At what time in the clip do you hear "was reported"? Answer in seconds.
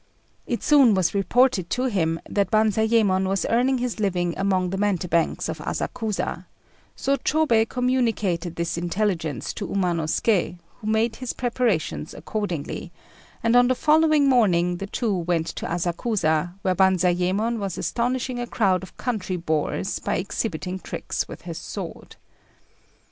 0.95-1.69